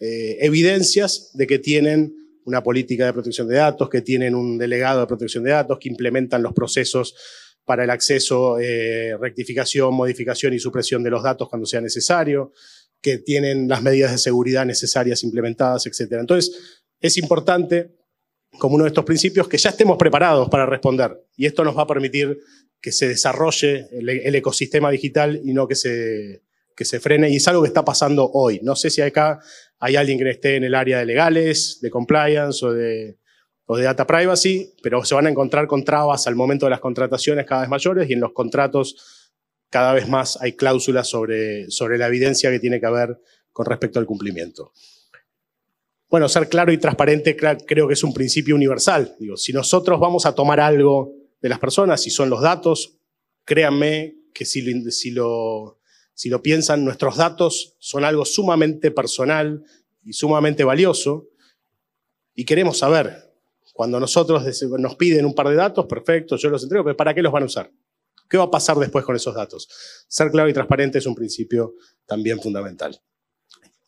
eh, 0.00 0.38
evidencias 0.40 1.30
de 1.34 1.46
que 1.46 1.60
tienen 1.60 2.14
una 2.44 2.62
política 2.62 3.06
de 3.06 3.12
protección 3.12 3.48
de 3.48 3.56
datos, 3.56 3.88
que 3.88 4.02
tienen 4.02 4.34
un 4.34 4.58
delegado 4.58 5.00
de 5.00 5.06
protección 5.06 5.44
de 5.44 5.50
datos, 5.50 5.78
que 5.78 5.88
implementan 5.88 6.42
los 6.42 6.52
procesos 6.52 7.14
para 7.64 7.84
el 7.84 7.90
acceso, 7.90 8.58
eh, 8.60 9.16
rectificación, 9.20 9.94
modificación 9.94 10.54
y 10.54 10.58
supresión 10.58 11.02
de 11.02 11.10
los 11.10 11.22
datos 11.22 11.48
cuando 11.48 11.66
sea 11.66 11.80
necesario 11.80 12.52
que 13.00 13.18
tienen 13.18 13.68
las 13.68 13.82
medidas 13.82 14.12
de 14.12 14.18
seguridad 14.18 14.66
necesarias 14.66 15.22
implementadas, 15.22 15.86
etc. 15.86 16.12
Entonces, 16.20 16.82
es 17.00 17.16
importante, 17.18 17.94
como 18.58 18.74
uno 18.74 18.84
de 18.84 18.88
estos 18.88 19.04
principios, 19.04 19.48
que 19.48 19.58
ya 19.58 19.70
estemos 19.70 19.96
preparados 19.96 20.48
para 20.48 20.66
responder. 20.66 21.24
Y 21.36 21.46
esto 21.46 21.64
nos 21.64 21.76
va 21.76 21.82
a 21.82 21.86
permitir 21.86 22.38
que 22.80 22.92
se 22.92 23.08
desarrolle 23.08 23.88
el, 23.92 24.34
ecosistema 24.34 24.90
digital 24.90 25.40
y 25.44 25.52
no 25.52 25.66
que 25.66 25.74
se, 25.74 26.42
que 26.74 26.84
se 26.84 27.00
frene. 27.00 27.30
Y 27.30 27.36
es 27.36 27.48
algo 27.48 27.62
que 27.62 27.68
está 27.68 27.84
pasando 27.84 28.30
hoy. 28.32 28.60
No 28.62 28.76
sé 28.76 28.90
si 28.90 29.00
acá 29.02 29.40
hay 29.78 29.96
alguien 29.96 30.18
que 30.18 30.30
esté 30.30 30.56
en 30.56 30.64
el 30.64 30.74
área 30.74 30.98
de 30.98 31.06
legales, 31.06 31.78
de 31.80 31.90
compliance 31.90 32.64
o 32.64 32.72
de, 32.72 33.18
o 33.66 33.76
de 33.76 33.84
data 33.84 34.06
privacy, 34.06 34.74
pero 34.82 35.04
se 35.04 35.14
van 35.14 35.26
a 35.26 35.30
encontrar 35.30 35.66
con 35.66 35.84
trabas 35.84 36.26
al 36.26 36.36
momento 36.36 36.66
de 36.66 36.70
las 36.70 36.80
contrataciones 36.80 37.46
cada 37.46 37.62
vez 37.62 37.70
mayores 37.70 38.08
y 38.08 38.14
en 38.14 38.20
los 38.20 38.32
contratos 38.32 39.15
cada 39.70 39.92
vez 39.92 40.08
más 40.08 40.38
hay 40.40 40.52
cláusulas 40.52 41.08
sobre, 41.08 41.70
sobre 41.70 41.98
la 41.98 42.06
evidencia 42.06 42.50
que 42.50 42.60
tiene 42.60 42.80
que 42.80 42.86
haber 42.86 43.20
con 43.52 43.66
respecto 43.66 43.98
al 43.98 44.06
cumplimiento. 44.06 44.72
bueno, 46.08 46.28
ser 46.28 46.48
claro 46.48 46.72
y 46.72 46.78
transparente 46.78 47.36
creo 47.36 47.88
que 47.88 47.94
es 47.94 48.04
un 48.04 48.14
principio 48.14 48.54
universal. 48.54 49.16
Digo, 49.18 49.36
si 49.36 49.52
nosotros 49.52 49.98
vamos 49.98 50.24
a 50.24 50.34
tomar 50.34 50.60
algo 50.60 51.12
de 51.40 51.48
las 51.48 51.58
personas, 51.58 52.02
si 52.02 52.10
son 52.10 52.30
los 52.30 52.40
datos, 52.42 52.98
créanme 53.44 54.16
que 54.32 54.44
si, 54.44 54.62
lo, 55.10 55.80
si 56.14 56.28
lo 56.28 56.42
piensan, 56.42 56.84
nuestros 56.84 57.16
datos 57.16 57.76
son 57.78 58.04
algo 58.04 58.24
sumamente 58.24 58.90
personal 58.90 59.64
y 60.04 60.12
sumamente 60.12 60.62
valioso 60.62 61.28
y 62.34 62.44
queremos 62.44 62.78
saber. 62.78 63.32
Cuando 63.72 63.98
nosotros 63.98 64.42
nos 64.78 64.96
piden 64.96 65.26
un 65.26 65.34
par 65.34 65.48
de 65.48 65.56
datos, 65.56 65.86
perfecto, 65.86 66.36
yo 66.36 66.50
los 66.50 66.62
entrego, 66.62 66.84
pero 66.84 66.96
¿para 66.96 67.14
qué 67.14 67.22
los 67.22 67.32
van 67.32 67.42
a 67.42 67.46
usar? 67.46 67.70
¿Qué 68.28 68.36
va 68.36 68.44
a 68.44 68.50
pasar 68.50 68.76
después 68.78 69.04
con 69.04 69.16
esos 69.16 69.34
datos? 69.34 69.68
Ser 70.08 70.30
claro 70.30 70.48
y 70.48 70.52
transparente 70.52 70.98
es 70.98 71.06
un 71.06 71.14
principio 71.14 71.74
también 72.06 72.40
fundamental. 72.40 73.00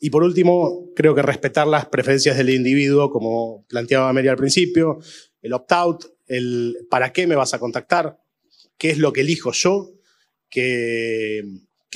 Y 0.00 0.11
por 0.11 0.23
último, 0.23 0.90
creo 0.95 1.14
que 1.14 1.23
respetar 1.23 1.66
las 1.66 1.87
preferencias 1.87 2.37
del 2.37 2.50
individuo, 2.50 3.11
como 3.11 3.64
planteaba 3.68 4.12
Mary 4.12 4.28
al 4.28 4.37
principio, 4.37 5.00
el 5.42 5.52
opt-out, 5.52 6.04
el 6.26 6.87
para 6.88 7.12
qué 7.12 7.26
me 7.26 7.35
vas 7.35 7.54
a 7.54 7.59
contactar, 7.59 8.18
qué 8.76 8.90
es 8.90 8.99
lo 8.99 9.12
que 9.12 9.23
elijo 9.23 9.52
yo, 9.52 9.92
que, 10.49 11.42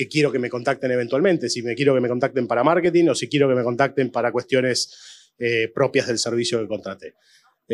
quiero 0.09 0.31
que 0.31 0.39
me 0.39 0.49
contacten 0.49 0.91
eventualmente, 0.91 1.49
si 1.49 1.61
me 1.61 1.75
quiero 1.75 1.93
que 1.93 2.01
me 2.01 2.09
contacten 2.09 2.45
para 2.45 2.63
marketing 2.63 3.07
o 3.09 3.15
si 3.15 3.29
quiero 3.29 3.47
que 3.47 3.55
me 3.55 3.63
contacten 3.63 4.11
para 4.11 4.31
cuestiones 4.31 5.31
eh, 5.37 5.71
propias 5.73 6.07
del 6.07 6.19
servicio 6.19 6.59
que 6.59 6.67
contraté. 6.67 7.15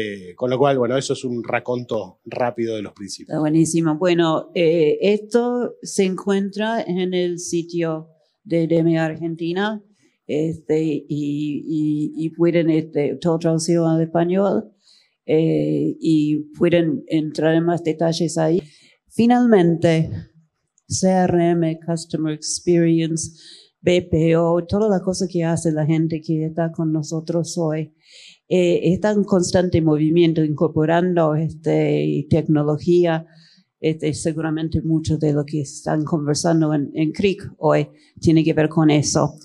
Eh, 0.02 0.34
con 0.34 0.50
lo 0.50 0.58
cual, 0.58 0.78
bueno, 0.78 0.96
eso 0.96 1.12
es 1.12 1.26
un 1.26 1.44
raconto 1.44 2.22
rápido 2.24 2.78
de 2.78 2.82
los 2.82 2.94
principios. 2.94 3.34
Está 3.34 3.40
buenísimo. 3.42 3.98
Bueno, 3.98 4.50
eh, 4.56 4.98
esto 5.02 5.76
se 5.82 6.06
encuentra 6.06 6.82
en 6.82 7.14
el 7.14 7.38
sitio 7.38 8.08
de 8.46 8.66
DMA 8.68 9.04
Argentina 9.04 9.84
este, 10.26 10.82
y, 10.82 12.14
y, 12.16 12.30
pueden, 12.30 12.70
este, 12.70 13.18
todo 13.20 13.40
traducido 13.40 13.90
al 13.90 14.02
español, 14.02 14.72
eh, 15.26 15.98
y 16.00 16.50
pueden 16.58 17.04
entrar 17.08 17.56
en 17.56 17.66
más 17.66 17.84
detalles 17.84 18.38
ahí. 18.38 18.62
Finalmente, 19.10 20.10
CRM, 20.88 21.78
Customer 21.86 22.34
Experience, 22.34 23.38
BPO, 23.82 24.66
toda 24.66 24.88
la 24.88 25.04
cosa 25.04 25.26
que 25.30 25.44
hace 25.44 25.74
la 25.74 25.86
gente 25.86 26.22
que 26.22 26.46
está 26.46 26.72
con 26.72 26.94
nosotros 26.94 27.58
hoy 27.58 27.94
eh, 28.50 28.94
está 28.94 29.12
en 29.12 29.24
constante 29.24 29.80
movimiento, 29.80 30.44
incorporando 30.44 31.36
este, 31.36 32.26
tecnología. 32.30 33.28
Este, 33.82 34.14
seguramente 34.14 34.82
mucho 34.82 35.18
de 35.18 35.32
lo 35.32 35.46
que 35.46 35.62
están 35.62 36.04
conversando 36.04 36.74
en, 36.74 37.14
CRIC 37.14 37.50
hoy 37.60 37.88
tiene 38.20 38.44
que 38.44 38.52
ver 38.52 38.68
con 38.68 38.90
eso. 38.90 39.36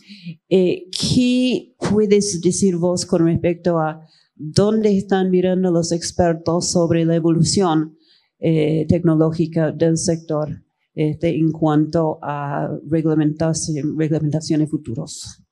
Eh, 0.48 0.86
¿Qué 0.90 1.76
puedes 1.78 2.40
decir 2.40 2.76
vos 2.76 3.06
con 3.06 3.26
respecto 3.26 3.78
a 3.78 4.04
dónde 4.34 4.96
están 4.96 5.30
mirando 5.30 5.70
los 5.70 5.92
expertos 5.92 6.68
sobre 6.68 7.04
la 7.04 7.14
evolución 7.14 7.96
eh, 8.40 8.86
tecnológica 8.88 9.70
del 9.70 9.98
sector 9.98 10.64
este, 10.94 11.28
en 11.28 11.52
cuanto 11.52 12.18
a 12.20 12.76
reglamentación, 12.88 13.96
reglamentaciones 13.96 14.68
futuros? 14.68 15.43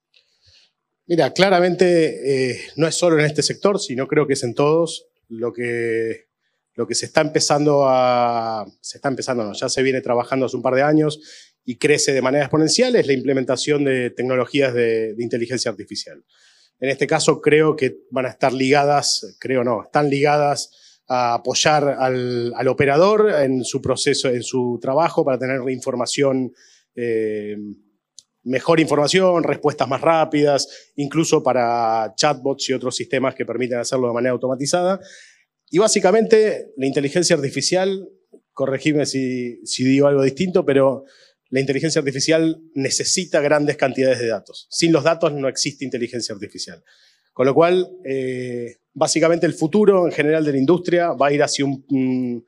Mira, 1.13 1.31
claramente 1.35 2.53
eh, 2.53 2.61
no 2.77 2.87
es 2.87 2.95
solo 2.95 3.19
en 3.19 3.27
este 3.27 3.43
sector, 3.43 3.79
sino 3.79 4.09
creo 4.09 4.27
que 4.27 4.33
es 4.33 4.43
en 4.45 4.55
todos. 4.55 5.09
Lo 5.29 5.53
que, 5.53 6.29
lo 6.73 6.87
que 6.87 6.95
se 6.95 7.05
está 7.05 7.21
empezando 7.21 7.85
a. 7.87 8.65
Se 8.81 8.97
está 8.97 9.11
empezando, 9.11 9.53
ya 9.53 9.69
se 9.69 9.83
viene 9.83 10.01
trabajando 10.01 10.47
hace 10.47 10.57
un 10.57 10.63
par 10.63 10.75
de 10.75 10.81
años 10.81 11.21
y 11.67 11.77
crece 11.77 12.15
de 12.15 12.23
manera 12.23 12.45
exponencial 12.45 12.97
es 12.97 13.07
la 13.07 13.13
implementación 13.13 13.85
de 13.85 14.09
tecnologías 14.09 14.73
de, 14.73 15.15
inteligencia 15.19 15.71
artificial. 15.71 16.25
En 16.81 16.89
este 16.89 17.07
caso 17.07 17.43
creo 17.43 17.77
que 17.77 17.99
van 18.11 18.25
a 18.25 18.31
estar 18.31 18.55
ligadas, 18.55 19.37
creo 19.39 19.65
no, 19.65 19.83
están 19.83 20.09
ligadas 20.09 21.03
a 21.09 21.35
apoyar 21.35 21.91
al, 21.91 22.55
al 22.57 22.69
operador 22.69 23.35
en 23.43 23.65
su 23.65 23.83
proceso, 23.83 24.31
en 24.31 24.43
su 24.43 24.79
trabajo 24.81 25.27
para 25.27 25.39
tener 25.39 25.61
información 25.69 26.55
eh, 26.95 27.59
mejor 28.45 28.81
información, 28.81 29.45
respuestas 29.45 29.89
más 29.89 30.01
rápidas, 30.01 30.69
incluso 30.97 31.43
para 31.43 32.13
chatbots 32.17 32.69
y 32.69 32.73
otros 32.73 32.97
sistemas 32.97 33.35
que 33.35 33.47
permiten 33.47 33.79
hacerlo 33.79 34.09
de 34.09 34.15
manera 34.15 34.33
automatizada. 34.33 35.01
Y 35.71 35.79
básicamente 35.79 36.73
la 36.77 36.87
inteligencia 36.87 37.37
artificial, 37.37 38.09
corregime 38.53 39.07
si, 39.07 39.65
si 39.65 39.85
digo 39.85 40.07
algo 40.07 40.23
distinto, 40.23 40.65
pero 40.65 41.05
la 41.53 41.61
inteligencia 41.61 41.99
artificial 41.99 42.63
necesita 42.75 43.41
grandes 43.41 43.77
cantidades 43.77 44.19
de 44.19 44.29
datos. 44.29 44.67
Sin 44.71 44.91
los 44.91 45.05
datos 45.05 45.33
no 45.35 45.49
existe 45.49 45.85
inteligencia 45.85 46.35
artificial. 46.35 46.83
Con 47.33 47.47
lo 47.47 47.55
cual, 47.55 47.91
eh, 48.05 48.77
básicamente 48.95 49.47
el 49.47 49.55
futuro 49.55 50.07
en 50.07 50.13
general 50.13 50.45
de 50.45 50.53
la 50.53 50.59
industria 50.59 51.13
va 51.13 51.29
a 51.29 51.33
ir 51.33 51.43
hacia 51.43 51.65
un, 51.65 52.47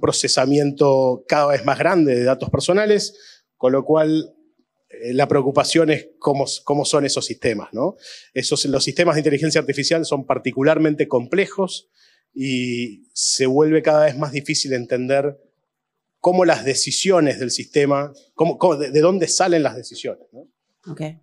procesamiento 0.00 1.24
cada 1.26 1.48
vez 1.48 1.64
más 1.64 1.78
grande 1.78 2.14
de 2.14 2.24
datos 2.24 2.50
personales, 2.50 3.14
con 3.64 3.72
lo 3.72 3.82
cual, 3.82 4.36
eh, 4.90 5.14
la 5.14 5.26
preocupación 5.26 5.88
es 5.88 6.10
cómo, 6.18 6.44
cómo 6.64 6.84
son 6.84 7.06
esos 7.06 7.24
sistemas. 7.24 7.70
¿no? 7.72 7.96
Esos, 8.34 8.62
los 8.66 8.84
sistemas 8.84 9.14
de 9.14 9.20
inteligencia 9.20 9.58
artificial 9.58 10.04
son 10.04 10.26
particularmente 10.26 11.08
complejos 11.08 11.88
y 12.34 13.08
se 13.14 13.46
vuelve 13.46 13.80
cada 13.80 14.04
vez 14.04 14.18
más 14.18 14.32
difícil 14.32 14.74
entender 14.74 15.40
cómo 16.20 16.44
las 16.44 16.66
decisiones 16.66 17.40
del 17.40 17.50
sistema, 17.50 18.12
cómo, 18.34 18.76
de, 18.76 19.00
dónde 19.00 19.28
salen 19.28 19.62
las 19.62 19.76
decisiones. 19.76 20.28
Okay. 20.86 21.22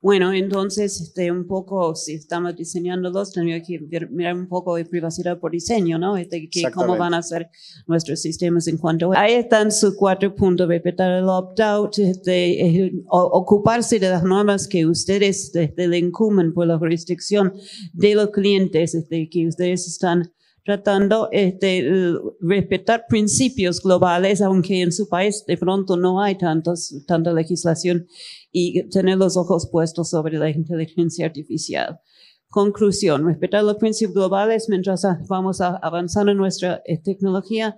Bueno, 0.00 0.32
entonces, 0.32 1.00
este, 1.00 1.32
un 1.32 1.48
poco, 1.48 1.96
si 1.96 2.14
estamos 2.14 2.54
diseñando 2.54 3.10
dos, 3.10 3.32
tenemos 3.32 3.66
que 3.66 3.80
mirar 4.10 4.36
un 4.36 4.46
poco 4.46 4.76
de 4.76 4.84
privacidad 4.84 5.40
por 5.40 5.50
diseño, 5.50 5.98
¿no? 5.98 6.16
Este, 6.16 6.48
que, 6.48 6.70
cómo 6.70 6.96
van 6.96 7.14
a 7.14 7.22
ser 7.22 7.50
nuestros 7.88 8.20
sistemas 8.20 8.68
en 8.68 8.78
cuanto 8.78 9.12
a... 9.12 9.20
Ahí 9.20 9.34
están 9.34 9.72
sus 9.72 9.96
cuatro 9.96 10.32
puntos, 10.36 10.68
respetar 10.68 11.10
el 11.10 11.28
opt-out, 11.28 11.98
este, 11.98 12.92
ocuparse 13.08 13.98
de 13.98 14.10
las 14.10 14.22
normas 14.22 14.68
que 14.68 14.86
ustedes 14.86 15.52
este, 15.52 15.88
le 15.88 15.98
incumben 15.98 16.52
por 16.52 16.68
la 16.68 16.78
jurisdicción 16.78 17.54
de 17.92 18.14
los 18.14 18.30
clientes, 18.30 18.94
este, 18.94 19.28
que 19.28 19.48
ustedes 19.48 19.88
están 19.88 20.30
tratando 20.68 21.30
este, 21.32 21.82
respetar 22.42 23.06
principios 23.08 23.80
globales, 23.80 24.42
aunque 24.42 24.82
en 24.82 24.92
su 24.92 25.08
país 25.08 25.42
de 25.46 25.56
pronto 25.56 25.96
no 25.96 26.20
hay 26.20 26.36
tantos, 26.36 26.94
tanta 27.06 27.32
legislación 27.32 28.06
y 28.52 28.86
tener 28.90 29.16
los 29.16 29.38
ojos 29.38 29.70
puestos 29.72 30.10
sobre 30.10 30.36
la 30.36 30.50
inteligencia 30.50 31.24
artificial. 31.24 32.00
Conclusión, 32.50 33.24
respetar 33.24 33.64
los 33.64 33.76
principios 33.76 34.12
globales 34.12 34.66
mientras 34.68 35.06
vamos 35.26 35.62
avanzando 35.62 36.32
en 36.32 36.36
nuestra 36.36 36.82
eh, 36.84 36.98
tecnología. 36.98 37.74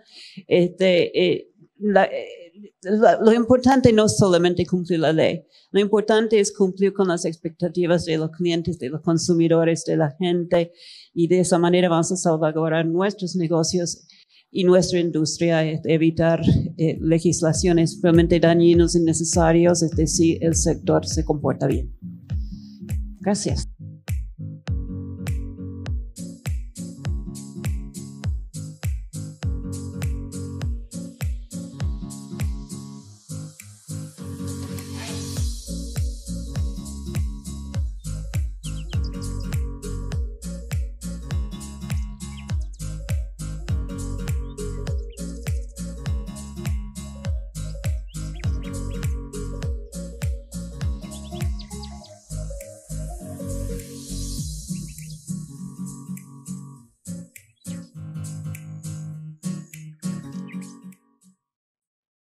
Este, 0.48 1.16
eh, 1.16 1.48
eh, 1.78 2.39
lo 2.82 3.32
importante 3.32 3.92
no 3.92 4.06
es 4.06 4.16
solamente 4.16 4.66
cumplir 4.66 5.00
la 5.00 5.12
ley, 5.12 5.44
lo 5.70 5.80
importante 5.80 6.40
es 6.40 6.52
cumplir 6.52 6.92
con 6.92 7.08
las 7.08 7.24
expectativas 7.24 8.04
de 8.04 8.18
los 8.18 8.30
clientes, 8.30 8.78
de 8.78 8.90
los 8.90 9.00
consumidores, 9.02 9.84
de 9.84 9.96
la 9.96 10.10
gente, 10.18 10.72
y 11.14 11.28
de 11.28 11.40
esa 11.40 11.58
manera 11.58 11.88
vamos 11.88 12.12
a 12.12 12.16
salvaguardar 12.16 12.86
nuestros 12.86 13.36
negocios 13.36 14.06
y 14.50 14.64
nuestra 14.64 14.98
industria, 14.98 15.62
evitar 15.84 16.40
eh, 16.76 16.98
legislaciones 17.00 18.00
realmente 18.02 18.40
dañinos, 18.40 18.96
innecesarios, 18.96 19.82
es 19.82 19.92
decir, 19.92 20.38
el 20.40 20.56
sector 20.56 21.06
se 21.06 21.24
comporta 21.24 21.66
bien. 21.66 21.94
Gracias. 23.20 23.68